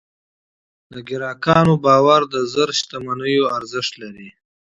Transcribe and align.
د 0.93 0.95
پیرودونکي 1.07 1.73
باور 1.85 2.21
د 2.33 2.35
زر 2.53 2.69
شتمنیو 2.79 3.51
ارزښت 3.57 3.93
لري. 4.01 4.29